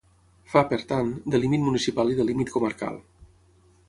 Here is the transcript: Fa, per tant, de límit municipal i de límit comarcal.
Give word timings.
Fa, 0.53 0.61
per 0.69 0.79
tant, 0.91 1.11
de 1.35 1.41
límit 1.43 1.63
municipal 1.65 2.09
i 2.13 2.17
de 2.21 2.25
límit 2.31 2.53
comarcal. 2.57 2.99